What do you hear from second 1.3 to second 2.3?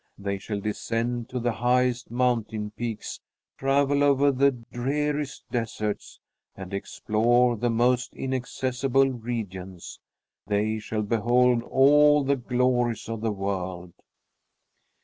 the highest